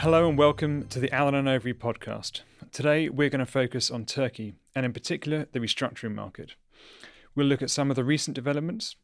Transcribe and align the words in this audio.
Hello 0.00 0.26
and 0.26 0.38
welcome 0.38 0.86
to 0.88 0.98
the 0.98 1.14
Allen 1.14 1.34
and 1.34 1.46
Overy 1.46 1.74
podcast. 1.74 2.40
Today 2.72 3.10
we're 3.10 3.28
going 3.28 3.44
to 3.44 3.44
focus 3.44 3.90
on 3.90 4.06
Turkey 4.06 4.54
and 4.74 4.86
in 4.86 4.94
particular 4.94 5.46
the 5.52 5.60
restructuring 5.60 6.14
market. 6.14 6.54
We'll 7.34 7.48
look 7.48 7.60
at 7.60 7.68
some 7.68 7.90
of 7.90 7.96
the 7.96 8.02
recent 8.02 8.34
developments, 8.34 8.96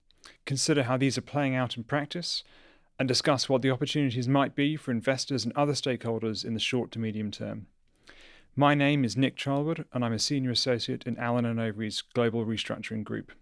consider 0.47 0.85
how 0.85 0.97
these 0.97 1.19
are 1.19 1.21
playing 1.21 1.55
out 1.55 1.77
in 1.77 1.85
practice, 1.85 2.45
and 2.99 3.07
discuss 3.07 3.47
what 3.47 3.61
the 3.61 3.71
opportunities 3.71 4.27
might 4.27 4.55
be 4.55 4.75
for 4.75 4.91
investors 4.91 5.45
and 5.45 5.53
other 5.55 5.75
stakeholders 5.75 6.47
in 6.47 6.55
the 6.55 6.61
short 6.61 6.91
to 6.93 6.99
medium 6.99 7.31
term. 7.31 7.67
My 8.57 8.75
name 8.75 9.05
is 9.05 9.19
Nick 9.19 9.37
Charlwood, 9.37 9.85
and 9.93 10.03
I'm 10.03 10.15
a 10.15 10.19
senior 10.19 10.51
associate 10.51 11.05
in 11.07 11.19
Allen 11.19 11.45
and 11.45 11.61
Overy's 11.61 12.01
Global 12.15 12.47
Restructuring 12.47 13.05
Group. 13.05 13.33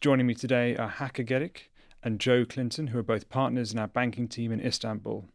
Joining 0.00 0.26
me 0.26 0.34
today 0.34 0.76
are 0.76 0.88
Hakki 0.88 1.28
Gedik 1.28 1.68
and 2.02 2.18
Joe 2.18 2.46
Clinton, 2.46 2.86
who 2.86 2.98
are 2.98 3.02
both 3.02 3.28
partners 3.28 3.70
in 3.70 3.78
our 3.78 3.86
banking 3.86 4.28
team 4.28 4.50
in 4.50 4.64
Istanbul. 4.64 5.28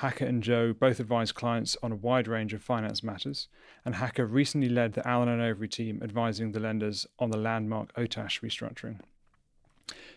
Hakki 0.00 0.28
and 0.28 0.42
Joe 0.42 0.74
both 0.74 1.00
advise 1.00 1.32
clients 1.32 1.74
on 1.82 1.90
a 1.90 1.96
wide 1.96 2.28
range 2.28 2.52
of 2.52 2.62
finance 2.62 3.02
matters, 3.02 3.48
and 3.84 3.94
Hakki 3.94 4.30
recently 4.30 4.68
led 4.68 4.92
the 4.92 5.06
Allen 5.08 5.28
and 5.28 5.40
Overy 5.40 5.70
team 5.70 6.00
advising 6.02 6.52
the 6.52 6.60
lenders 6.60 7.06
on 7.18 7.30
the 7.30 7.38
landmark 7.38 7.94
Otash 7.96 8.42
restructuring. 8.42 9.00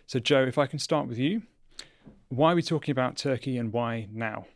So, 0.05 0.20
Joe, 0.20 0.44
if 0.44 0.58
I 0.58 0.66
can 0.66 0.80
start 0.80 1.08
with 1.08 1.18
you, 1.18 1.44
why 2.28 2.52
are 2.52 2.55
we 2.55 2.62
talking 2.62 2.92
about 2.92 3.16
Turkey 3.16 3.58
and 3.58 3.72
why 3.72 4.08
now? 4.12 4.48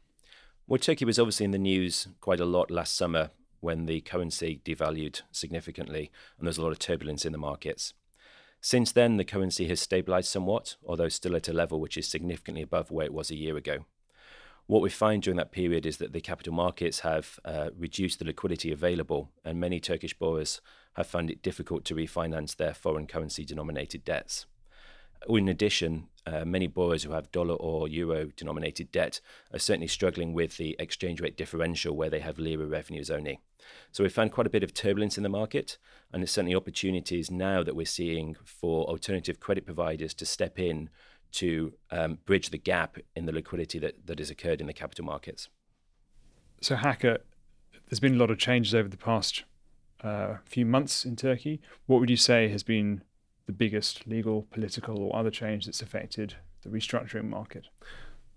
Well, 0.67 0.79
Turkey 0.79 1.05
was 1.05 1.19
obviously 1.19 1.45
in 1.45 1.51
the 1.51 1.57
news 1.57 2.07
quite 2.19 2.39
a 2.39 2.45
lot 2.45 2.69
last 2.69 2.95
summer 2.95 3.31
when 3.61 3.85
the 3.85 4.01
currency 4.01 4.61
devalued 4.65 5.21
significantly 5.31 6.11
and 6.37 6.47
there's 6.47 6.57
a 6.57 6.61
lot 6.61 6.71
of 6.71 6.79
turbulence 6.79 7.25
in 7.25 7.31
the 7.31 7.37
markets. 7.37 7.93
Since 8.59 8.91
then, 8.91 9.17
the 9.17 9.25
currency 9.25 9.67
has 9.67 9.79
stabilized 9.79 10.29
somewhat, 10.29 10.75
although 10.85 11.09
still 11.09 11.35
at 11.35 11.47
a 11.47 11.53
level 11.53 11.79
which 11.79 11.97
is 11.97 12.07
significantly 12.07 12.61
above 12.61 12.91
where 12.91 13.05
it 13.05 13.13
was 13.13 13.29
a 13.29 13.35
year 13.35 13.57
ago. 13.57 13.85
What 14.73 14.81
we 14.81 14.89
find 14.89 15.21
during 15.21 15.37
that 15.37 15.51
period 15.51 15.85
is 15.85 15.97
that 15.97 16.13
the 16.13 16.19
capital 16.19 16.51
markets 16.51 17.01
have 17.01 17.39
uh, 17.45 17.69
reduced 17.77 18.17
the 18.17 18.25
liquidity 18.25 18.71
available, 18.71 19.29
and 19.45 19.59
many 19.59 19.79
Turkish 19.79 20.15
borrowers 20.15 20.61
have 20.95 21.05
found 21.05 21.29
it 21.29 21.43
difficult 21.43 21.85
to 21.85 21.93
refinance 21.93 22.55
their 22.55 22.73
foreign 22.73 23.05
currency 23.05 23.45
denominated 23.45 24.03
debts. 24.03 24.47
In 25.29 25.47
addition, 25.47 26.07
uh, 26.25 26.43
many 26.43 26.65
borrowers 26.65 27.03
who 27.03 27.11
have 27.11 27.31
dollar 27.31 27.53
or 27.53 27.87
euro 27.87 28.31
denominated 28.35 28.91
debt 28.91 29.21
are 29.53 29.59
certainly 29.59 29.85
struggling 29.85 30.33
with 30.33 30.57
the 30.57 30.75
exchange 30.79 31.21
rate 31.21 31.37
differential 31.37 31.95
where 31.95 32.09
they 32.09 32.21
have 32.21 32.39
lira 32.39 32.65
revenues 32.65 33.11
only. 33.11 33.41
So 33.91 34.03
we 34.03 34.09
found 34.09 34.31
quite 34.31 34.47
a 34.47 34.49
bit 34.49 34.63
of 34.63 34.73
turbulence 34.73 35.17
in 35.17 35.23
the 35.23 35.29
market, 35.29 35.77
and 36.11 36.23
there's 36.23 36.31
certainly 36.31 36.55
opportunities 36.55 37.29
now 37.29 37.61
that 37.61 37.75
we're 37.75 37.85
seeing 37.85 38.37
for 38.43 38.85
alternative 38.85 39.39
credit 39.39 39.67
providers 39.67 40.15
to 40.15 40.25
step 40.25 40.57
in 40.57 40.89
to 41.33 41.73
um, 41.91 42.19
bridge 42.25 42.49
the 42.49 42.57
gap 42.57 42.97
in 43.15 43.25
the 43.25 43.31
liquidity 43.31 43.79
that, 43.79 44.05
that 44.05 44.19
has 44.19 44.29
occurred 44.29 44.61
in 44.61 44.67
the 44.67 44.73
capital 44.73 45.05
markets. 45.05 45.49
So, 46.61 46.75
Hakki, 46.75 47.17
there's 47.89 47.99
been 47.99 48.15
a 48.15 48.17
lot 48.17 48.31
of 48.31 48.37
changes 48.37 48.73
over 48.73 48.87
the 48.87 48.97
past 48.97 49.43
uh, 50.03 50.37
few 50.45 50.65
months 50.65 51.05
in 51.05 51.15
Turkey. 51.15 51.61
What 51.85 51.99
would 51.99 52.09
you 52.09 52.17
say 52.17 52.47
has 52.49 52.63
been 52.63 53.03
the 53.45 53.51
biggest 53.51 54.07
legal, 54.07 54.43
political, 54.51 54.99
or 54.99 55.15
other 55.15 55.31
change 55.31 55.65
that's 55.65 55.81
affected 55.81 56.35
the 56.61 56.69
restructuring 56.69 57.29
market? 57.29 57.67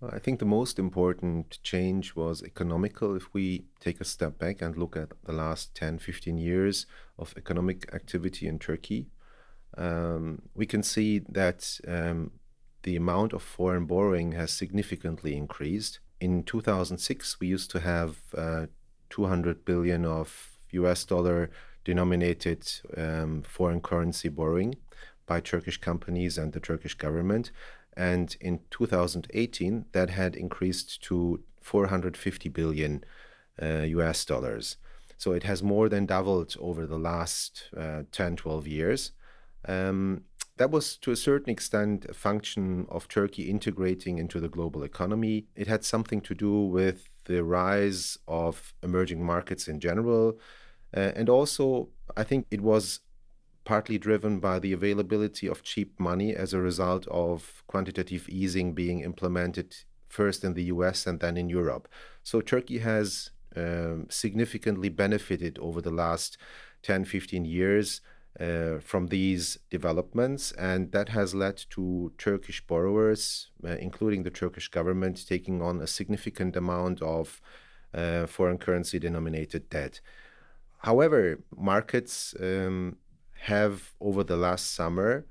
I 0.03 0.19
think 0.19 0.39
the 0.39 0.45
most 0.45 0.79
important 0.79 1.59
change 1.63 2.15
was 2.15 2.43
economical. 2.43 3.17
If 3.17 3.33
we 3.33 3.65
take 3.81 4.01
a 4.01 4.05
step 4.05 4.39
back 4.39 4.61
and 4.61 4.77
look 4.77 4.97
at 4.97 5.13
the 5.25 5.33
last 5.33 5.75
10, 5.75 5.99
15 5.99 6.37
years 6.37 6.87
of 7.19 7.33
economic 7.37 7.89
activity 7.95 8.47
in 8.47 8.59
Turkey, 8.59 9.07
um, 9.79 10.43
we 10.55 10.67
can 10.67 10.83
see 10.83 11.21
that 11.29 11.81
um, 11.89 12.33
the 12.87 12.97
amount 12.97 13.33
of 13.33 13.43
foreign 13.43 13.85
borrowing 13.85 14.31
has 14.33 14.53
significantly 14.53 15.37
increased. 15.37 15.99
In 16.21 16.45
2006, 16.45 17.41
we 17.41 17.49
used 17.49 17.69
to 17.73 17.81
have 17.81 18.19
uh, 18.39 18.67
200 19.11 19.65
billion 19.65 20.05
of 20.05 20.57
US 20.71 21.05
dollar 21.05 21.51
denominated 21.85 22.63
um, 22.97 23.43
foreign 23.43 23.81
currency 23.81 24.29
borrowing 24.29 24.77
by 25.27 25.41
Turkish 25.41 25.79
companies 25.81 26.39
and 26.39 26.53
the 26.53 26.61
Turkish 26.61 26.95
government. 26.95 27.51
And 27.97 28.37
in 28.41 28.61
2018, 28.71 29.87
that 29.91 30.11
had 30.11 30.37
increased 30.37 31.03
to 31.05 31.41
450 31.63 32.49
billion 32.51 33.03
uh, 33.61 33.83
US 33.99 34.25
dollars. 34.25 34.77
So 35.19 35.33
it 35.33 35.43
has 35.43 35.61
more 35.61 35.89
than 35.89 36.07
doubled 36.07 36.55
over 36.61 36.87
the 36.87 36.99
last 36.99 37.65
uh, 37.77 38.03
10, 38.13 38.37
12 38.37 38.69
years. 38.69 39.11
Um, 39.67 40.23
that 40.59 40.71
was 40.71 40.97
to 40.99 41.11
a 41.11 41.17
certain 41.17 41.51
extent 41.51 42.07
a 42.09 42.15
function 42.15 42.87
of 42.89 43.09
Turkey 43.09 43.51
integrating 43.51 44.19
into 44.19 44.41
the 44.41 44.49
global 44.49 44.83
economy. 44.83 45.47
It 45.55 45.67
had 45.67 45.85
something 45.85 46.21
to 46.23 46.35
do 46.35 46.61
with 46.61 47.11
the 47.25 47.45
rise 47.45 48.19
of 48.27 48.73
emerging 48.83 49.25
markets 49.25 49.69
in 49.69 49.81
general. 49.81 50.39
Uh, 50.97 51.13
and 51.15 51.29
also, 51.29 51.89
I 52.17 52.25
think 52.25 52.47
it 52.51 52.63
was 52.63 53.01
partly 53.65 53.99
driven 53.99 54.39
by 54.39 54.59
the 54.59 54.73
availability 54.73 55.47
of 55.47 55.63
cheap 55.63 55.99
money 55.99 56.35
as 56.35 56.55
a 56.55 56.61
result 56.61 57.07
of 57.09 57.63
quantitative 57.67 58.29
easing 58.29 58.73
being 58.73 59.01
implemented 59.01 59.77
first 60.09 60.45
in 60.45 60.55
the 60.55 60.65
US 60.65 61.07
and 61.07 61.21
then 61.21 61.37
in 61.37 61.49
Europe. 61.49 61.89
So 62.23 62.41
Turkey 62.41 62.79
has 62.79 63.31
um, 63.57 64.07
significantly 64.09 64.89
benefited 64.89 65.59
over 65.59 65.83
the 65.83 65.91
last 65.91 66.39
10, 66.83 67.05
15 67.05 67.45
years 67.45 68.01
uh, 68.41 68.79
from 68.81 69.07
these 69.07 69.59
developments, 69.71 70.53
and 70.53 70.93
that 70.93 71.09
has 71.09 71.35
led 71.35 71.57
to 71.71 72.13
Turkish 72.19 72.67
borrowers, 72.67 73.51
uh, 73.65 73.71
including 73.71 74.23
the 74.23 74.31
Turkish 74.31 74.69
government, 74.69 75.27
taking 75.27 75.63
on 75.63 75.81
a 75.81 75.87
significant 75.87 76.57
amount 76.57 77.01
of 77.01 77.41
uh, 77.95 78.27
foreign 78.27 78.59
currency 78.59 78.99
denominated 78.99 79.71
debt. 79.71 80.01
However, 80.79 81.41
markets 81.57 82.35
um, 82.41 82.97
have 83.41 83.95
over 84.01 84.23
the 84.23 84.37
last 84.37 84.75
summer 84.75 85.27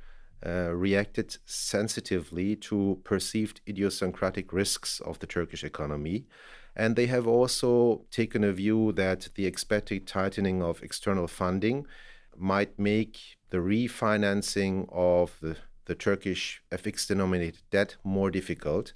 uh, 0.46 0.72
reacted 0.74 1.38
sensitively 1.46 2.56
to 2.56 3.00
perceived 3.04 3.62
idiosyncratic 3.68 4.52
risks 4.54 5.00
of 5.00 5.20
the 5.20 5.28
Turkish 5.28 5.64
economy. 5.64 6.26
And 6.76 6.96
they 6.96 7.06
have 7.08 7.26
also 7.26 8.06
taken 8.12 8.44
a 8.44 8.52
view 8.52 8.92
that 8.94 9.30
the 9.36 9.46
expected 9.46 10.06
tightening 10.06 10.62
of 10.62 10.84
external 10.84 11.28
funding 11.28 11.88
might 12.38 12.78
make 12.78 13.38
the 13.50 13.58
refinancing 13.58 14.88
of 14.92 15.38
the, 15.42 15.58
the 15.86 15.96
Turkish 15.96 16.62
FX 16.72 17.08
denominated 17.08 17.62
debt 17.72 17.96
more 18.04 18.32
difficult. 18.32 18.94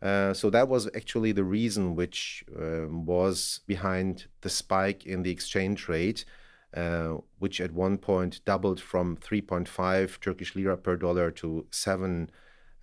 Uh, 0.00 0.32
so 0.32 0.48
that 0.50 0.68
was 0.68 0.88
actually 0.94 1.32
the 1.32 1.44
reason 1.44 1.96
which 1.96 2.44
um, 2.56 3.04
was 3.04 3.60
behind 3.66 4.26
the 4.42 4.48
spike 4.48 5.04
in 5.04 5.22
the 5.22 5.30
exchange 5.30 5.88
rate 5.88 6.24
uh, 6.74 7.16
which 7.38 7.60
at 7.60 7.72
one 7.72 7.96
point 7.96 8.44
doubled 8.44 8.80
from 8.80 9.16
3.5 9.16 10.20
Turkish 10.20 10.54
lira 10.54 10.76
per 10.76 10.96
dollar 10.96 11.30
to 11.30 11.66
7 11.70 12.30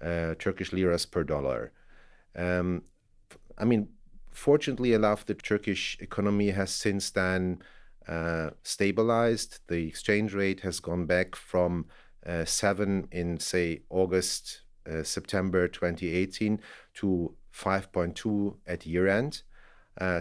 uh, 0.02 0.36
Turkish 0.40 0.74
liras 0.74 1.06
per 1.06 1.24
dollar. 1.24 1.72
Um, 2.36 2.84
I 3.58 3.66
mean, 3.66 3.90
fortunately 4.32 4.94
enough, 4.94 5.26
the 5.26 5.36
Turkish 5.36 5.98
economy 6.02 6.50
has 6.50 6.72
since 6.72 7.12
then 7.12 7.62
uh, 8.08 8.52
stabilized. 8.64 9.60
The 9.68 9.88
exchange 9.88 10.34
rate 10.34 10.62
has 10.62 10.80
gone 10.80 11.06
back 11.06 11.36
from 11.36 11.86
uh, 12.26 12.46
7 12.46 13.08
in, 13.12 13.40
say, 13.40 13.82
August, 13.90 14.62
uh, 14.90 15.04
September 15.04 15.68
2018 15.68 16.60
to 16.96 17.34
5.2 17.54 18.56
at 18.68 18.86
year 18.86 19.08
end. 19.08 19.42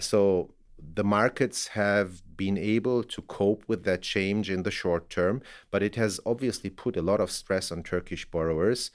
so 0.00 0.50
the 0.94 1.04
markets 1.04 1.68
have 1.68 2.22
been 2.36 2.58
able 2.58 3.02
to 3.02 3.22
cope 3.22 3.64
with 3.68 3.84
that 3.84 4.02
change 4.02 4.50
in 4.50 4.62
the 4.62 4.70
short 4.70 5.08
term, 5.08 5.42
but 5.70 5.82
it 5.82 5.94
has 5.94 6.20
obviously 6.26 6.70
put 6.70 6.96
a 6.96 7.02
lot 7.02 7.20
of 7.20 7.30
stress 7.30 7.70
on 7.70 7.82
Turkish 7.82 8.28
borrowers. 8.30 8.90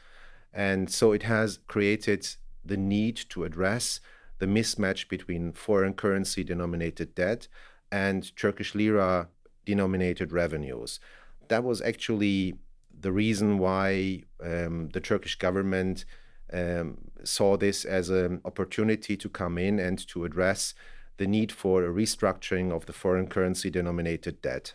And 0.54 0.90
so 0.90 1.12
it 1.12 1.24
has 1.24 1.60
created 1.68 2.28
the 2.66 2.78
need 2.78 3.18
to 3.30 3.44
address 3.44 4.00
the 4.40 4.46
mismatch 4.46 5.08
between 5.10 5.52
foreign 5.54 5.94
currency 5.94 6.44
denominated 6.44 7.16
debt 7.16 7.48
and 7.92 8.36
Turkish 8.36 8.76
lira 8.76 9.28
denominated 9.66 10.32
revenues. 10.32 11.00
That 11.48 11.64
was 11.64 11.82
actually 11.82 12.56
the 13.00 13.12
reason 13.12 13.58
why 13.58 14.24
um, 14.44 14.90
the 14.90 15.00
Turkish 15.00 15.36
government 15.36 16.06
um, 16.52 16.98
saw 17.24 17.58
this 17.58 17.86
as 17.86 18.10
an 18.10 18.42
opportunity 18.46 19.16
to 19.18 19.30
come 19.30 19.58
in 19.58 19.80
and 19.80 20.06
to 20.08 20.26
address 20.26 20.74
the 21.18 21.28
need 21.28 21.52
for 21.52 21.84
a 21.84 21.90
restructuring 21.90 22.72
of 22.72 22.86
the 22.86 22.94
foreign 22.94 23.28
currency 23.28 23.70
denominated 23.70 24.42
debt. 24.42 24.74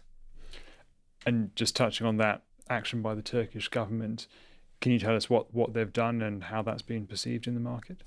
And 1.27 1.55
just 1.57 1.75
touching 1.75 2.07
on 2.07 2.19
that 2.19 2.43
action 2.69 3.03
by 3.03 3.15
the 3.15 3.23
Turkish 3.23 3.69
government, 3.69 4.27
can 4.85 4.93
you 4.93 4.99
tell 4.99 5.17
us 5.17 5.31
what, 5.31 5.55
what 5.55 5.73
they've 5.73 5.95
done 5.95 6.21
and 6.21 6.45
how 6.45 6.61
that's 6.61 6.83
been 6.83 7.07
perceived 7.07 7.47
in 7.47 7.55
the 7.55 7.67
market? 7.75 8.03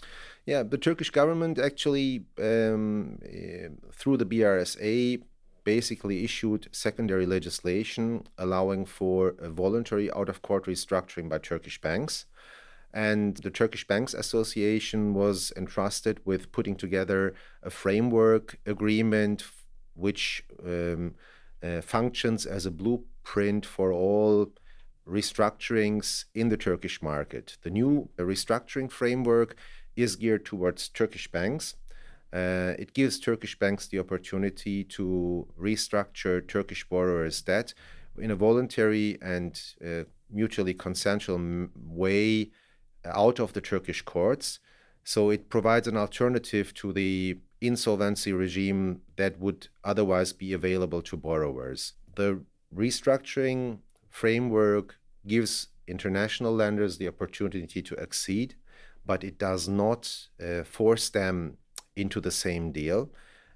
Yeah, 0.45 0.61
the 0.61 0.77
Turkish 0.77 1.09
government 1.09 1.57
actually, 1.57 2.25
um, 2.39 3.17
uh, 3.25 3.69
through 3.91 4.17
the 4.17 4.27
BRSA, 4.27 5.23
basically 5.63 6.23
issued 6.23 6.69
secondary 6.71 7.25
legislation 7.25 8.27
allowing 8.37 8.85
for 8.85 9.33
a 9.39 9.49
voluntary 9.49 10.11
out 10.11 10.29
of 10.29 10.43
court 10.43 10.65
restructuring 10.65 11.27
by 11.27 11.39
Turkish 11.39 11.81
banks. 11.81 12.25
And 12.93 13.37
the 13.37 13.49
Turkish 13.49 13.87
Banks 13.87 14.13
Association 14.13 15.15
was 15.15 15.51
entrusted 15.57 16.19
with 16.25 16.51
putting 16.51 16.75
together 16.75 17.33
a 17.63 17.71
framework 17.71 18.59
agreement 18.67 19.43
which 19.95 20.43
um, 20.63 21.15
uh, 21.63 21.81
functions 21.81 22.45
as 22.45 22.67
a 22.67 22.71
blueprint 22.71 23.65
for 23.65 23.91
all 23.91 24.51
restructurings 25.07 26.25
in 26.35 26.49
the 26.49 26.57
Turkish 26.57 27.01
market. 27.01 27.57
The 27.63 27.69
new 27.69 28.09
restructuring 28.17 28.91
framework 28.91 29.55
is 29.95 30.15
geared 30.15 30.45
towards 30.45 30.89
Turkish 30.89 31.31
banks. 31.31 31.75
Uh, 32.33 32.73
it 32.77 32.93
gives 32.93 33.19
Turkish 33.19 33.57
banks 33.57 33.87
the 33.87 33.99
opportunity 33.99 34.83
to 34.83 35.47
restructure 35.59 36.45
Turkish 36.45 36.87
borrowers' 36.87 37.41
debt 37.41 37.73
in 38.19 38.31
a 38.31 38.35
voluntary 38.35 39.17
and 39.21 39.61
uh, 39.85 40.03
mutually 40.29 40.73
consensual 40.73 41.67
way 41.75 42.51
out 43.05 43.39
of 43.39 43.53
the 43.53 43.61
Turkish 43.61 44.01
courts. 44.01 44.59
So 45.03 45.29
it 45.29 45.49
provides 45.49 45.87
an 45.87 45.95
alternative 45.95 46.73
to 46.75 46.91
the 46.91 47.37
insolvency 47.61 48.33
regime 48.33 49.01
that 49.15 49.39
would 49.39 49.69
otherwise 49.83 50.33
be 50.33 50.51
available 50.51 51.01
to 51.03 51.15
borrowers. 51.15 51.93
The 52.15 52.41
restructuring 52.75 53.79
framework 54.09 54.99
gives 55.25 55.67
international 55.87 56.53
lenders 56.53 56.97
the 56.97 57.07
opportunity 57.07 57.81
to 57.81 57.95
exceed, 57.95 58.55
but 59.05 59.23
it 59.23 59.37
does 59.37 59.67
not 59.67 60.27
uh, 60.43 60.63
force 60.63 61.09
them 61.09 61.57
into 61.95 62.19
the 62.19 62.31
same 62.31 62.71
deal. 62.71 63.09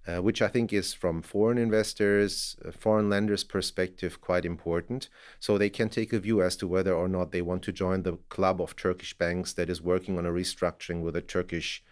Uh, 0.07 0.17
which 0.19 0.41
I 0.41 0.47
think 0.47 0.73
is 0.73 0.95
from 0.95 1.21
foreign 1.21 1.59
investors, 1.59 2.55
uh, 2.65 2.71
foreign 2.71 3.07
lenders' 3.07 3.43
perspective, 3.43 4.19
quite 4.19 4.45
important. 4.45 5.09
So 5.39 5.59
they 5.59 5.69
can 5.69 5.89
take 5.89 6.11
a 6.11 6.19
view 6.19 6.41
as 6.41 6.55
to 6.55 6.67
whether 6.67 6.91
or 6.91 7.07
not 7.07 7.31
they 7.31 7.43
want 7.43 7.61
to 7.63 7.71
join 7.71 8.01
the 8.01 8.17
club 8.29 8.59
of 8.59 8.75
Turkish 8.75 9.15
banks 9.15 9.53
that 9.53 9.69
is 9.69 9.79
working 9.79 10.17
on 10.17 10.25
a 10.25 10.31
restructuring 10.31 11.03
with 11.03 11.15
a 11.15 11.21
Turkish 11.21 11.83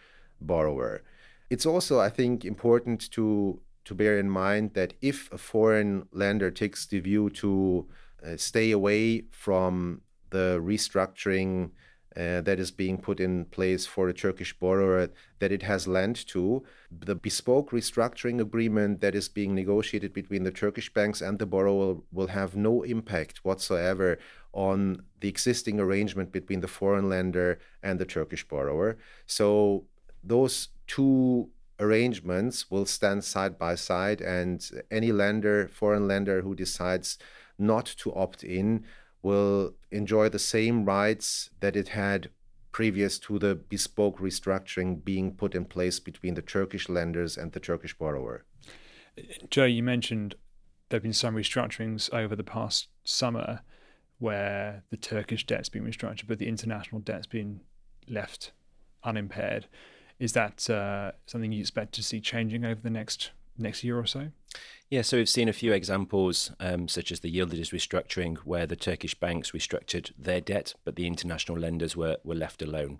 borrower. 0.42 1.04
It's 1.52 1.68
also, 1.68 2.00
I 2.00 2.10
think, 2.10 2.46
important 2.46 3.12
to 3.12 3.62
to 3.86 3.96
bear 3.96 4.20
in 4.20 4.30
mind 4.30 4.74
that 4.74 4.94
if 5.02 5.32
a 5.32 5.38
foreign 5.38 6.08
lender 6.12 6.52
takes 6.52 6.86
the 6.86 7.00
view 7.00 7.30
to 7.30 7.88
uh, 8.26 8.38
stay 8.38 8.72
away 8.72 9.24
from 9.32 10.02
the 10.30 10.60
restructuring 10.62 11.72
uh, 12.18 12.42
that 12.42 12.60
is 12.60 12.72
being 12.72 12.98
put 12.98 13.20
in 13.20 13.46
place 13.46 13.86
for 13.86 14.10
a 14.10 14.14
Turkish 14.14 14.58
borrower 14.58 15.10
that 15.40 15.52
it 15.52 15.62
has 15.62 15.88
lent 15.88 16.26
to. 16.28 16.64
The 16.92 17.16
bespoke 17.16 17.72
restructuring 17.72 18.42
agreement 18.42 19.00
that 19.02 19.16
is 19.16 19.30
being 19.30 19.54
negotiated 19.54 20.12
between 20.14 20.44
the 20.44 20.52
Turkish 20.52 20.92
banks 20.92 21.22
and 21.22 21.38
the 21.38 21.46
borrower 21.46 21.98
will 22.12 22.28
have 22.28 22.56
no 22.56 22.82
impact 22.82 23.46
whatsoever 23.46 24.18
on 24.54 25.04
the 25.22 25.30
existing 25.30 25.80
arrangement 25.80 26.32
between 26.32 26.62
the 26.62 26.68
foreign 26.68 27.08
lender 27.10 27.60
and 27.84 28.00
the 28.00 28.06
Turkish 28.06 28.46
borrower. 28.48 28.98
So 29.28 29.86
those 30.24 30.70
two 30.88 31.50
arrangements 31.80 32.70
will 32.70 32.86
stand 32.86 33.24
side 33.24 33.58
by 33.58 33.76
side, 33.76 34.20
and 34.20 34.70
any 34.92 35.12
lender, 35.12 35.70
foreign 35.70 36.08
lender 36.08 36.42
who 36.42 36.56
decides 36.56 37.18
not 37.60 37.86
to 37.86 38.14
opt 38.14 38.44
in 38.44 38.86
will 39.22 39.74
enjoy 39.92 40.30
the 40.30 40.40
same 40.40 40.86
rights 40.86 41.50
that 41.60 41.76
it 41.76 41.90
had 41.90 42.30
previous 42.72 43.20
to 43.20 43.40
the 43.40 43.56
bespoke 43.56 44.20
restructuring 44.20 45.04
being 45.04 45.32
put 45.32 45.56
in 45.56 45.66
place 45.66 46.00
between 46.00 46.36
the 46.36 46.42
Turkish 46.42 46.88
lenders 46.88 47.38
and 47.38 47.52
the 47.52 47.60
Turkish 47.60 47.98
borrower. 47.98 48.46
Joe, 49.50 49.66
you 49.66 49.84
mentioned 49.84 50.36
there 50.90 50.98
have 50.98 51.04
been 51.04 51.14
some 51.14 51.36
restructurings 51.36 52.14
over 52.14 52.36
the 52.36 52.44
past 52.44 52.88
summer 53.04 53.62
where 54.20 54.84
the 54.90 54.98
Turkish 54.98 55.46
debt's 55.46 55.70
been 55.70 55.84
restructured, 55.84 56.28
but 56.28 56.40
the 56.40 56.48
international 56.48 57.02
debt's 57.02 57.28
been 57.28 57.62
left 58.08 58.52
unimpaired. 59.04 59.68
Is 60.20 60.34
that 60.34 60.70
uh, 60.70 61.14
something 61.26 61.52
you 61.52 61.62
expect 61.62 61.94
to 61.96 62.04
see 62.04 62.20
changing 62.20 62.66
over 62.66 62.82
the 62.82 62.90
next 62.90 63.32
next 63.60 63.84
year 63.84 63.98
or 63.98 64.06
so? 64.06 64.30
Yeah, 64.90 65.04
so 65.04 65.18
we've 65.18 65.30
seen 65.30 65.50
a 65.50 65.54
few 65.54 65.72
examples, 65.72 66.52
um, 66.60 66.88
such 66.88 67.12
as 67.12 67.20
the 67.20 67.32
Yildiz 67.32 67.72
restructuring, 67.72 68.38
where 68.38 68.66
the 68.66 68.76
Turkish 68.76 69.14
banks 69.14 69.52
restructured 69.52 70.12
their 70.18 70.42
debt, 70.42 70.74
but 70.84 70.96
the 70.96 71.06
international 71.06 71.60
lenders 71.60 71.96
were, 71.96 72.18
were 72.24 72.36
left 72.36 72.62
alone. 72.64 73.00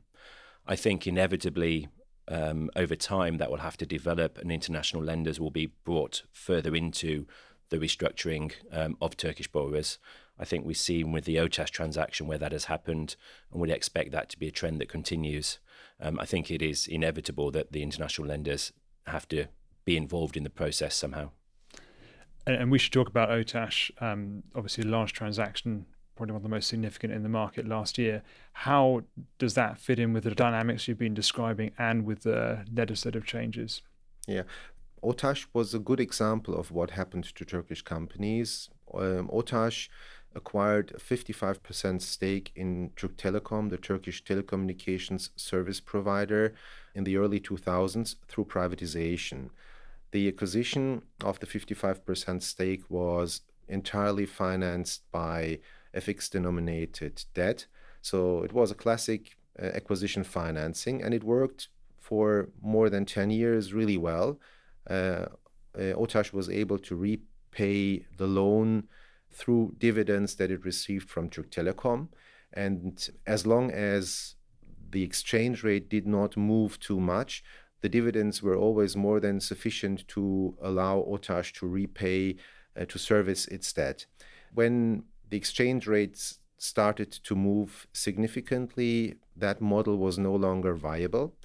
I 0.68 0.76
think 0.76 1.08
inevitably, 1.08 1.88
um, 2.28 2.70
over 2.76 2.96
time, 2.96 3.38
that 3.38 3.50
will 3.50 3.58
have 3.58 3.78
to 3.78 3.88
develop, 3.88 4.38
and 4.38 4.52
international 4.52 5.04
lenders 5.04 5.40
will 5.40 5.50
be 5.50 5.74
brought 5.84 6.22
further 6.32 6.76
into 6.76 7.26
the 7.70 7.80
restructuring 7.80 8.52
um, 8.72 8.96
of 9.02 9.18
Turkish 9.18 9.48
borrowers. 9.48 9.98
I 10.38 10.46
think 10.46 10.66
we've 10.66 10.78
seen 10.78 11.12
with 11.12 11.26
the 11.26 11.38
OTAS 11.38 11.72
transaction 11.72 12.28
where 12.28 12.38
that 12.38 12.52
has 12.52 12.66
happened, 12.66 13.16
and 13.52 13.60
would 13.60 13.72
expect 13.72 14.12
that 14.12 14.30
to 14.30 14.38
be 14.38 14.48
a 14.48 14.52
trend 14.52 14.80
that 14.80 14.90
continues. 14.90 15.58
Um, 16.00 16.20
I 16.20 16.26
think 16.26 16.52
it 16.52 16.62
is 16.62 16.88
inevitable 16.88 17.50
that 17.52 17.72
the 17.72 17.82
international 17.82 18.28
lenders 18.28 18.72
have 19.08 19.28
to 19.30 19.48
be 19.90 19.98
involved 19.98 20.36
in 20.38 20.44
the 20.44 20.56
process 20.62 20.94
somehow 21.04 21.28
and, 22.50 22.56
and 22.62 22.72
we 22.72 22.80
should 22.80 22.94
talk 22.94 23.10
about 23.16 23.30
OTASH, 23.30 23.92
Um, 24.02 24.44
obviously, 24.56 24.84
a 24.84 24.88
large 24.88 25.14
transaction, 25.14 25.86
probably 26.16 26.34
one 26.34 26.40
of 26.44 26.44
the 26.50 26.56
most 26.58 26.68
significant 26.68 27.14
in 27.14 27.24
the 27.24 27.30
market 27.30 27.68
last 27.68 27.98
year. 27.98 28.24
How 28.68 29.04
does 29.38 29.54
that 29.54 29.78
fit 29.78 30.00
in 30.00 30.14
with 30.14 30.24
the 30.24 30.36
dynamics 30.36 30.88
you've 30.88 31.06
been 31.08 31.14
describing 31.14 31.72
and 31.78 32.06
with 32.06 32.22
the 32.24 32.66
legislative 32.74 33.26
changes? 33.26 33.82
Yeah. 34.28 34.44
Otash 35.02 35.48
was 35.54 35.74
a 35.74 35.80
good 35.80 36.00
example 36.00 36.54
of 36.62 36.72
what 36.72 36.92
happened 36.92 37.26
to 37.36 37.46
Turkish 37.46 37.84
companies. 37.84 38.70
Um, 38.94 39.30
OTAS 39.30 39.88
acquired 40.36 40.92
a 40.92 41.00
55% 41.00 42.02
stake 42.02 42.52
in 42.56 42.92
Türk 42.96 43.16
Telekom, 43.16 43.70
the 43.70 43.78
Turkish 43.78 44.24
telecommunications 44.24 45.30
service 45.36 45.80
provider, 45.80 46.54
in 46.94 47.04
the 47.04 47.18
early 47.18 47.40
2000s 47.40 48.16
through 48.28 48.46
privatization. 48.46 49.50
The 50.12 50.28
acquisition 50.28 51.04
of 51.24 51.40
the 51.40 51.46
55% 51.46 52.42
stake 52.42 52.84
was 52.90 53.42
entirely 53.68 54.26
financed 54.26 55.04
by 55.12 55.60
FX 55.96 56.30
denominated 56.30 57.24
debt. 57.34 57.68
So 58.02 58.44
it 58.44 58.54
was 58.54 58.72
a 58.72 58.76
classic 58.76 59.38
uh, 59.62 59.66
acquisition 59.66 60.24
financing 60.24 61.04
and 61.04 61.14
it 61.14 61.24
worked 61.24 61.68
for 62.00 62.50
more 62.62 62.90
than 62.90 63.06
10 63.06 63.30
years 63.30 63.74
really 63.74 63.98
well. 63.98 64.40
Uh, 64.90 65.26
uh, 65.76 65.94
OTAS 65.96 66.34
was 66.34 66.50
able 66.50 66.80
to 66.80 66.96
repay 66.96 68.06
the 68.18 68.28
loan 68.28 68.88
through 69.32 69.76
dividends 69.78 70.36
that 70.36 70.50
it 70.50 70.66
received 70.66 71.10
from 71.10 71.30
Türk 71.30 71.52
Telekom. 71.52 72.08
And 72.54 73.08
as 73.28 73.46
long 73.46 73.70
as 73.70 74.36
the 74.90 75.04
exchange 75.04 75.64
rate 75.64 75.88
did 75.88 76.08
not 76.08 76.36
move 76.36 76.80
too 76.80 77.00
much, 77.00 77.44
the 77.82 77.90
dividends 77.90 78.42
were 78.42 78.56
always 78.56 78.96
more 78.96 79.20
than 79.20 79.40
sufficient 79.40 80.08
to 80.10 80.56
allow 80.62 81.00
Otash 81.08 81.54
to 81.54 81.68
repay, 81.68 82.36
uh, 82.80 82.86
to 82.86 83.00
service 83.00 83.48
its 83.48 83.72
debt. 83.74 84.06
When 84.54 85.04
the 85.30 85.38
exchange 85.38 85.88
rates 85.88 86.40
started 86.58 87.12
to 87.12 87.36
move 87.36 87.88
significantly, 87.94 89.16
that 89.36 89.62
model 89.62 89.98
was 89.98 90.18
no 90.18 90.36
longer 90.36 90.74
viable. 90.74 91.36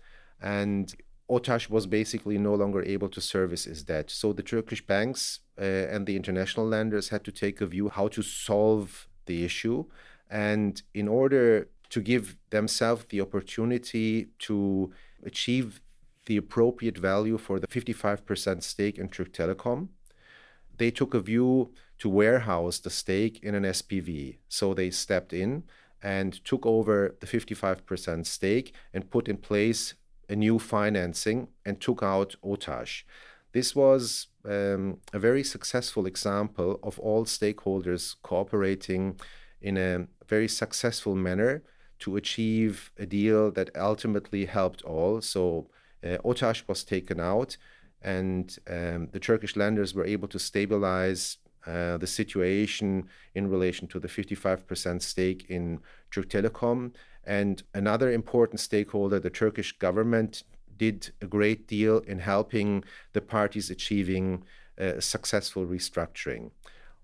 And 0.41 0.93
Otash 1.29 1.71
was 1.71 1.87
basically 1.87 2.39
no 2.39 2.55
longer 2.55 2.83
able 2.83 3.09
to 3.11 3.21
service 3.21 3.67
its 3.67 3.83
debt. 3.83 4.11
So 4.11 4.33
the 4.33 4.43
Turkish 4.43 4.87
banks 4.87 5.41
uh, 5.59 5.63
and 5.63 6.07
the 6.07 6.17
international 6.17 6.67
lenders 6.67 7.09
had 7.09 7.25
to 7.25 7.33
take 7.33 7.61
a 7.61 7.67
view 7.67 7.89
how 7.89 8.09
to 8.09 8.23
solve 8.23 9.09
the 9.27 9.45
issue. 9.45 9.87
And 10.31 10.83
in 10.93 11.09
order 11.09 11.69
to 11.91 12.01
give 12.01 12.37
themselves 12.51 13.07
the 13.07 13.21
opportunity 13.21 14.29
to 14.41 14.93
achieve 15.25 15.81
the 16.27 16.37
appropriate 16.37 16.99
value 16.99 17.39
for 17.39 17.59
the 17.59 17.67
55% 17.67 18.63
stake 18.63 18.99
in 18.99 19.09
Türk 19.09 19.33
Telekom. 19.33 19.89
They 20.77 20.91
took 20.91 21.15
a 21.15 21.21
view 21.21 21.73
to 21.99 22.09
warehouse 22.09 22.79
the 22.79 22.91
stake 22.91 23.41
in 23.43 23.55
an 23.55 23.65
SPV. 23.65 24.39
So 24.49 24.75
they 24.75 24.91
stepped 24.91 25.33
in 25.33 25.65
and 26.03 26.45
took 26.45 26.67
over 26.67 27.17
the 27.21 27.27
55% 27.27 28.27
stake 28.27 28.75
and 28.93 29.11
put 29.11 29.29
in 29.29 29.37
place 29.37 29.95
a 30.29 30.37
new 30.37 30.59
financing 30.59 31.49
and 31.65 31.81
took 31.81 32.03
out 32.03 32.35
OTAS. 32.43 33.05
This 33.53 33.77
was 33.77 34.29
um, 34.45 34.99
a 35.13 35.19
very 35.19 35.45
successful 35.45 36.07
example 36.07 36.81
of 36.83 36.99
all 36.99 37.25
stakeholders 37.25 38.17
cooperating 38.23 39.21
in 39.61 39.77
a 39.77 40.07
very 40.27 40.49
successful 40.49 41.15
manner 41.15 41.63
to 42.01 42.17
achieve 42.17 42.91
a 42.99 43.07
deal 43.07 43.51
that 43.53 43.71
ultimately 43.77 44.47
helped 44.47 44.83
all. 44.83 45.21
So 45.21 45.69
uh, 46.05 46.19
OTAS 46.25 46.69
was 46.69 46.85
taken 46.85 47.19
out, 47.21 47.57
and 48.03 48.59
um, 48.69 49.09
the 49.13 49.21
Turkish 49.21 49.57
lenders 49.57 49.95
were 49.95 50.05
able 50.05 50.29
to 50.29 50.39
stabilize 50.39 51.39
uh, 51.67 51.97
the 51.97 52.07
situation 52.07 53.09
in 53.35 53.49
relation 53.49 53.89
to 53.89 53.99
the 53.99 54.09
55% 54.09 55.01
stake 55.01 55.47
in 55.49 55.81
Türk 56.11 56.29
Telekom. 56.29 56.93
And 57.27 57.63
another 57.73 58.13
important 58.13 58.61
stakeholder, 58.61 59.19
the 59.19 59.31
Turkish 59.31 59.73
government, 59.79 60.43
did 60.77 61.13
a 61.23 61.27
great 61.27 61.67
deal 61.67 61.99
in 62.01 62.19
helping 62.19 62.85
the 63.15 63.23
parties 63.23 63.71
achieving 63.71 64.45
a 64.77 65.01
successful 65.01 65.65
restructuring. 65.65 66.51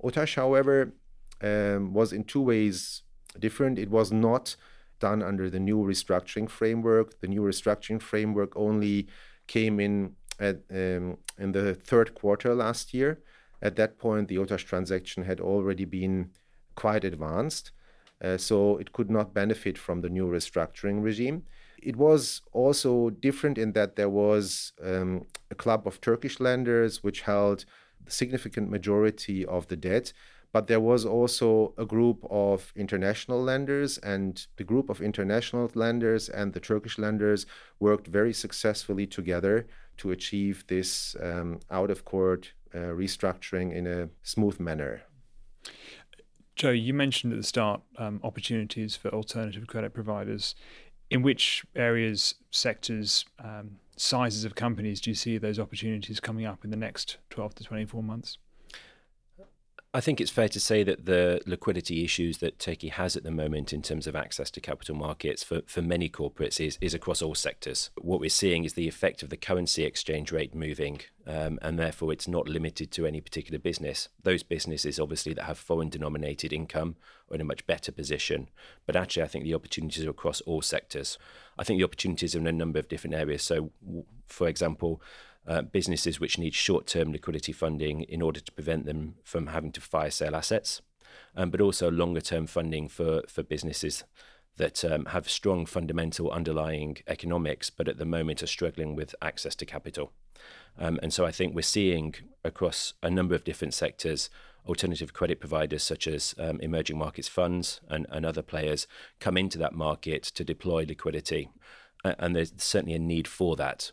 Otash, 0.02 0.34
however, 0.34 0.92
um, 1.40 1.94
was 1.94 2.12
in 2.12 2.24
two 2.24 2.42
ways 2.42 3.02
different. 3.38 3.78
It 3.78 3.90
was 3.90 4.12
not 4.12 4.56
done 5.00 5.22
under 5.22 5.50
the 5.50 5.58
new 5.60 5.78
restructuring 5.78 6.48
framework. 6.48 7.20
The 7.20 7.28
new 7.28 7.42
restructuring 7.42 8.00
framework 8.00 8.52
only 8.56 9.08
came 9.46 9.80
in 9.80 10.14
at, 10.38 10.62
um, 10.70 11.18
in 11.38 11.52
the 11.52 11.74
third 11.74 12.14
quarter 12.14 12.54
last 12.54 12.94
year. 12.94 13.20
At 13.62 13.76
that 13.76 13.98
point, 13.98 14.28
the 14.28 14.38
OTAS 14.38 14.64
transaction 14.64 15.24
had 15.24 15.40
already 15.40 15.84
been 15.84 16.30
quite 16.76 17.04
advanced, 17.04 17.72
uh, 18.22 18.38
so 18.38 18.78
it 18.78 18.92
could 18.92 19.10
not 19.10 19.34
benefit 19.34 19.76
from 19.76 20.00
the 20.00 20.08
new 20.08 20.26
restructuring 20.26 21.02
regime. 21.02 21.42
It 21.82 21.96
was 21.96 22.42
also 22.52 23.10
different 23.10 23.58
in 23.58 23.72
that 23.72 23.96
there 23.96 24.08
was 24.08 24.72
um, 24.82 25.26
a 25.50 25.54
club 25.54 25.86
of 25.86 26.00
Turkish 26.00 26.40
lenders 26.40 27.02
which 27.02 27.22
held 27.22 27.64
the 28.04 28.10
significant 28.10 28.70
majority 28.70 29.44
of 29.44 29.68
the 29.68 29.76
debt, 29.76 30.12
but 30.52 30.66
there 30.66 30.80
was 30.80 31.04
also 31.04 31.74
a 31.78 31.86
group 31.86 32.24
of 32.30 32.72
international 32.76 33.40
lenders, 33.42 33.98
and 33.98 34.46
the 34.56 34.64
group 34.64 34.90
of 34.90 35.00
international 35.00 35.70
lenders 35.74 36.28
and 36.28 36.52
the 36.52 36.60
Turkish 36.60 36.98
lenders 36.98 37.46
worked 37.78 38.06
very 38.06 38.32
successfully 38.32 39.06
together 39.06 39.66
to 39.98 40.10
achieve 40.10 40.64
this 40.66 41.14
um, 41.22 41.60
out 41.70 41.90
of 41.90 42.04
court 42.04 42.52
uh, 42.74 42.78
restructuring 42.78 43.72
in 43.74 43.86
a 43.86 44.08
smooth 44.22 44.58
manner. 44.58 45.02
Joe, 46.56 46.70
you 46.70 46.92
mentioned 46.92 47.32
at 47.32 47.38
the 47.38 47.44
start 47.44 47.80
um, 47.96 48.20
opportunities 48.22 48.96
for 48.96 49.08
alternative 49.08 49.66
credit 49.66 49.94
providers. 49.94 50.54
In 51.10 51.22
which 51.22 51.64
areas, 51.74 52.34
sectors, 52.50 53.24
um, 53.42 53.78
sizes 53.96 54.44
of 54.44 54.54
companies 54.54 55.00
do 55.00 55.10
you 55.10 55.14
see 55.14 55.38
those 55.38 55.58
opportunities 55.58 56.20
coming 56.20 56.46
up 56.46 56.64
in 56.64 56.70
the 56.70 56.76
next 56.76 57.18
12 57.30 57.56
to 57.56 57.64
24 57.64 58.02
months? 58.02 58.38
I 59.92 60.00
think 60.00 60.20
it's 60.20 60.30
fair 60.30 60.48
to 60.50 60.60
say 60.60 60.84
that 60.84 61.06
the 61.06 61.40
liquidity 61.46 62.04
issues 62.04 62.38
that 62.38 62.60
Turkey 62.60 62.88
has 62.88 63.16
at 63.16 63.24
the 63.24 63.32
moment 63.32 63.72
in 63.72 63.82
terms 63.82 64.06
of 64.06 64.14
access 64.14 64.48
to 64.52 64.60
capital 64.60 64.94
markets 64.94 65.42
for, 65.42 65.62
for 65.66 65.82
many 65.82 66.08
corporates 66.08 66.64
is, 66.64 66.78
is 66.80 66.94
across 66.94 67.20
all 67.20 67.34
sectors. 67.34 67.90
What 68.00 68.20
we're 68.20 68.30
seeing 68.30 68.62
is 68.62 68.74
the 68.74 68.86
effect 68.86 69.24
of 69.24 69.30
the 69.30 69.36
currency 69.36 69.82
exchange 69.82 70.30
rate 70.30 70.54
moving, 70.54 71.00
um, 71.26 71.58
and 71.60 71.76
therefore 71.76 72.12
it's 72.12 72.28
not 72.28 72.46
limited 72.46 72.92
to 72.92 73.04
any 73.04 73.20
particular 73.20 73.58
business. 73.58 74.08
Those 74.22 74.44
businesses, 74.44 75.00
obviously, 75.00 75.34
that 75.34 75.46
have 75.46 75.58
foreign 75.58 75.88
denominated 75.88 76.52
income 76.52 76.94
are 77.28 77.34
in 77.34 77.40
a 77.40 77.44
much 77.44 77.66
better 77.66 77.90
position. 77.90 78.48
But 78.86 78.94
actually, 78.94 79.24
I 79.24 79.28
think 79.28 79.42
the 79.42 79.54
opportunities 79.54 80.04
are 80.04 80.10
across 80.10 80.40
all 80.42 80.62
sectors. 80.62 81.18
I 81.58 81.64
think 81.64 81.78
the 81.78 81.84
opportunities 81.84 82.36
are 82.36 82.38
in 82.38 82.46
a 82.46 82.52
number 82.52 82.78
of 82.78 82.88
different 82.88 83.16
areas. 83.16 83.42
So, 83.42 83.72
for 84.28 84.46
example, 84.46 85.02
uh, 85.46 85.62
businesses 85.62 86.20
which 86.20 86.38
need 86.38 86.54
short 86.54 86.86
term 86.86 87.12
liquidity 87.12 87.52
funding 87.52 88.02
in 88.02 88.22
order 88.22 88.40
to 88.40 88.52
prevent 88.52 88.86
them 88.86 89.14
from 89.24 89.48
having 89.48 89.72
to 89.72 89.80
fire 89.80 90.10
sale 90.10 90.36
assets, 90.36 90.82
um, 91.36 91.50
but 91.50 91.60
also 91.60 91.90
longer 91.90 92.20
term 92.20 92.46
funding 92.46 92.88
for, 92.88 93.22
for 93.28 93.42
businesses 93.42 94.04
that 94.56 94.84
um, 94.84 95.06
have 95.06 95.28
strong 95.28 95.64
fundamental 95.64 96.30
underlying 96.30 96.98
economics, 97.06 97.70
but 97.70 97.88
at 97.88 97.98
the 97.98 98.04
moment 98.04 98.42
are 98.42 98.46
struggling 98.46 98.94
with 98.94 99.14
access 99.22 99.54
to 99.54 99.64
capital. 99.64 100.12
Um, 100.78 100.98
and 101.02 101.12
so 101.12 101.24
I 101.24 101.32
think 101.32 101.54
we're 101.54 101.62
seeing 101.62 102.14
across 102.44 102.94
a 103.02 103.10
number 103.10 103.34
of 103.34 103.44
different 103.44 103.74
sectors 103.74 104.28
alternative 104.66 105.12
credit 105.12 105.40
providers 105.40 105.82
such 105.82 106.06
as 106.06 106.34
um, 106.38 106.60
emerging 106.60 106.98
markets 106.98 107.28
funds 107.28 107.80
and, 107.88 108.06
and 108.10 108.26
other 108.26 108.42
players 108.42 108.86
come 109.18 109.36
into 109.36 109.58
that 109.58 109.72
market 109.72 110.22
to 110.22 110.44
deploy 110.44 110.84
liquidity. 110.86 111.48
And 112.04 112.34
there's 112.34 112.52
certainly 112.56 112.94
a 112.94 112.98
need 112.98 113.28
for 113.28 113.56
that. 113.56 113.92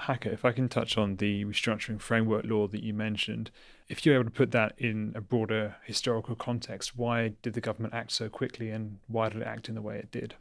Hakki, 0.00 0.32
if 0.32 0.44
I 0.44 0.52
can 0.52 0.68
touch 0.68 0.96
on 0.96 1.16
the 1.16 1.44
restructuring 1.44 2.00
framework 2.00 2.44
law 2.46 2.66
that 2.66 2.82
you 2.82 2.94
mentioned, 2.94 3.50
if 3.88 4.06
you're 4.06 4.14
able 4.14 4.24
to 4.24 4.30
put 4.30 4.50
that 4.52 4.74
in 4.78 5.12
a 5.14 5.20
broader 5.20 5.76
historical 5.84 6.34
context, 6.34 6.96
why 6.96 7.32
did 7.42 7.52
the 7.52 7.60
government 7.60 7.92
act 7.92 8.10
so 8.12 8.30
quickly 8.30 8.70
and 8.70 8.98
why 9.06 9.28
did 9.28 9.42
it 9.42 9.46
act 9.46 9.68
in 9.68 9.74
the 9.74 9.82
way 9.82 9.98
it 9.98 10.10
did? 10.10 10.34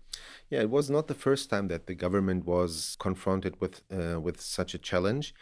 Yeah, 0.50 0.62
it 0.62 0.70
was 0.70 0.90
not 0.90 1.08
the 1.08 1.14
first 1.14 1.50
time 1.50 1.68
that 1.68 1.88
the 1.88 1.96
government 1.96 2.46
was 2.46 2.96
confronted 3.00 3.60
with 3.60 3.82
uh, 3.92 4.20
with 4.22 4.40
such 4.40 4.74
a 4.74 4.78
challenge. 4.78 5.36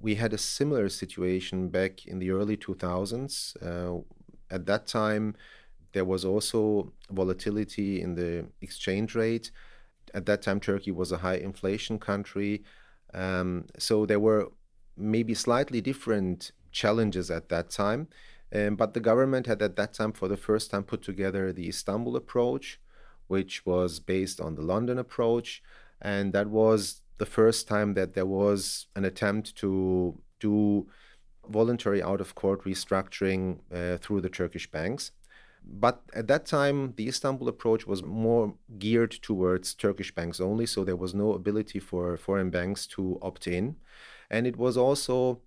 We 0.00 0.16
had 0.16 0.32
a 0.34 0.38
similar 0.38 0.88
situation 0.88 1.68
back 1.68 2.06
in 2.06 2.18
the 2.18 2.30
early 2.30 2.56
2000s. 2.56 3.56
Uh, 3.62 4.02
at 4.50 4.66
that 4.66 4.86
time, 4.86 5.36
there 5.92 6.04
was 6.04 6.24
also 6.24 6.92
volatility 7.10 8.02
in 8.02 8.14
the 8.14 8.46
exchange 8.60 9.14
rate. 9.14 9.50
At 10.12 10.26
that 10.26 10.42
time, 10.42 10.60
Turkey 10.60 10.90
was 10.90 11.12
a 11.12 11.18
high 11.18 11.36
inflation 11.36 11.98
country 11.98 12.64
um, 13.14 13.66
so 13.78 14.04
there 14.06 14.20
were 14.20 14.50
maybe 14.96 15.34
slightly 15.34 15.80
different 15.80 16.52
challenges 16.72 17.30
at 17.30 17.48
that 17.48 17.70
time. 17.70 18.08
Um, 18.54 18.76
but 18.76 18.94
the 18.94 19.00
government 19.00 19.46
had 19.46 19.62
at 19.62 19.76
that 19.76 19.94
time, 19.94 20.12
for 20.12 20.28
the 20.28 20.36
first 20.36 20.70
time, 20.70 20.84
put 20.84 21.02
together 21.02 21.52
the 21.52 21.68
Istanbul 21.68 22.16
approach, 22.16 22.80
which 23.26 23.64
was 23.66 23.98
based 24.00 24.40
on 24.40 24.54
the 24.54 24.62
London 24.62 24.98
approach. 24.98 25.62
And 26.00 26.32
that 26.32 26.48
was 26.48 27.00
the 27.18 27.26
first 27.26 27.66
time 27.66 27.94
that 27.94 28.14
there 28.14 28.26
was 28.26 28.86
an 28.94 29.04
attempt 29.04 29.56
to 29.56 30.20
do 30.40 30.86
voluntary 31.48 32.02
out 32.02 32.20
of 32.20 32.34
court 32.34 32.64
restructuring 32.64 33.58
uh, 33.72 33.98
through 33.98 34.20
the 34.20 34.28
Turkish 34.28 34.70
banks. 34.70 35.10
But 35.66 36.02
at 36.14 36.28
that 36.28 36.46
time, 36.46 36.94
the 36.96 37.08
Istanbul 37.08 37.48
approach 37.48 37.86
was 37.86 38.02
more 38.02 38.54
geared 38.78 39.10
towards 39.10 39.74
Turkish 39.74 40.14
banks 40.14 40.40
only, 40.40 40.66
so 40.66 40.84
there 40.84 40.96
was 40.96 41.14
no 41.14 41.32
ability 41.32 41.80
for 41.80 42.16
foreign 42.16 42.50
banks 42.50 42.86
to 42.88 43.18
opt 43.22 43.46
in. 43.46 43.76
And 44.30 44.46
it 44.46 44.56
was 44.56 44.76
also 44.76 45.40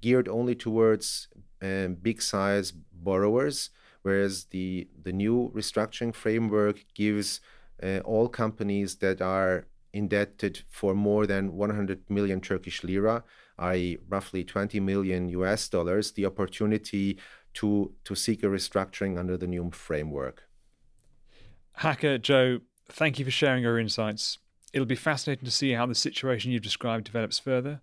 geared 0.00 0.28
only 0.28 0.54
towards 0.54 1.28
um, 1.62 1.94
big 1.94 2.20
size 2.20 2.72
borrowers, 2.92 3.70
whereas 4.02 4.44
the, 4.46 4.88
the 5.02 5.12
new 5.12 5.52
restructuring 5.54 6.14
framework 6.14 6.84
gives 6.94 7.40
uh, 7.82 8.00
all 8.00 8.28
companies 8.28 8.96
that 8.96 9.20
are 9.20 9.66
indebted 9.92 10.62
for 10.68 10.94
more 10.94 11.26
than 11.26 11.52
100 11.52 12.08
million 12.08 12.40
Turkish 12.40 12.84
lira, 12.84 13.24
i.e., 13.58 13.98
roughly 14.08 14.44
20 14.44 14.80
million 14.80 15.28
US 15.28 15.68
dollars, 15.68 16.12
the 16.12 16.26
opportunity 16.26 17.18
to, 17.54 17.92
to 18.04 18.14
seek 18.14 18.42
a 18.42 18.46
restructuring 18.46 19.18
under 19.18 19.36
the 19.36 19.46
new 19.46 19.70
framework. 19.70 20.44
Hakki 21.78 22.20
Joe, 22.20 22.60
thank 22.88 23.18
you 23.18 23.24
for 23.24 23.30
sharing 23.30 23.62
your 23.62 23.78
insights. 23.78 24.38
It'll 24.72 24.86
be 24.86 24.94
fascinating 24.94 25.44
to 25.44 25.50
see 25.50 25.72
how 25.72 25.86
the 25.86 25.94
situation 25.94 26.52
you've 26.52 26.62
described 26.62 27.04
develops 27.04 27.38
further 27.38 27.80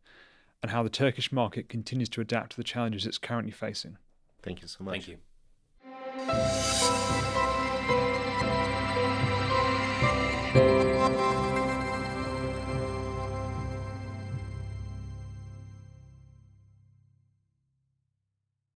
and 0.62 0.72
how 0.72 0.84
the 0.84 0.90
Turkish 0.90 1.32
market 1.32 1.70
continues 1.70 2.10
to 2.10 2.22
adapt 2.22 2.52
to 2.52 2.58
the 2.58 2.64
challenges 2.64 3.06
it's 3.06 3.18
currently 3.18 3.52
facing. 3.52 3.98
Thank 4.42 4.62
you 4.62 4.68
so 4.68 4.84
much. 4.84 4.94
Thank 4.94 5.08
you. 5.10 6.57